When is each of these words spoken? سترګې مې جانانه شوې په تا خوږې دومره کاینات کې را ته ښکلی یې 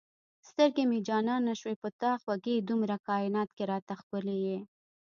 سترګې 0.49 0.83
مې 0.89 0.99
جانانه 1.07 1.53
شوې 1.59 1.75
په 1.81 1.89
تا 2.01 2.11
خوږې 2.21 2.55
دومره 2.69 2.95
کاینات 3.07 3.49
کې 3.57 3.63
را 3.71 3.79
ته 3.87 3.93
ښکلی 3.99 4.37
یې 4.47 4.57